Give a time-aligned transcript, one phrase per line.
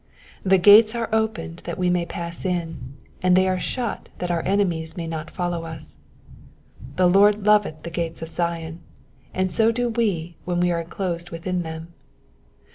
[0.43, 4.31] The gates are opened that we may pass in, and they ore only shut that
[4.31, 5.95] our enemies may not follow us.
[6.95, 8.79] The Lord loveth the gates of Zion,
[9.31, 11.93] and so do we when we are enclosed within them.